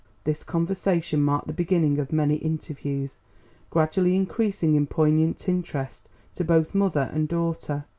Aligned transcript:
This 0.23 0.43
conversation 0.43 1.21
marked 1.21 1.45
the 1.45 1.53
beginning 1.53 1.99
of 1.99 2.11
many 2.11 2.37
interviews, 2.37 3.17
gradually 3.69 4.15
increasing 4.15 4.73
in 4.73 4.87
poignant 4.87 5.47
interest 5.47 6.09
to 6.37 6.43
both 6.43 6.73
mother 6.73 7.11
and 7.13 7.27
daughter. 7.27 7.85